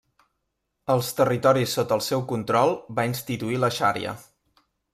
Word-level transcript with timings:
Als 0.93 1.11
territoris 1.19 1.75
sota 1.79 1.95
el 1.99 2.03
seu 2.07 2.25
control 2.33 2.73
va 3.01 3.07
instituir 3.13 3.63
la 3.65 3.73
xaria. 3.79 4.19